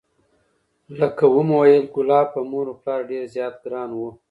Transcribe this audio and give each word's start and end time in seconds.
لکه 0.99 1.23
ومو 1.35 1.57
ویل 1.63 1.83
کلاب 1.95 2.25
په 2.33 2.41
مور 2.51 2.65
و 2.71 2.75
پلار 2.81 2.99
ډېر 3.11 3.23
زیات 3.35 3.55
ګران 3.63 3.89
و، 3.93 3.99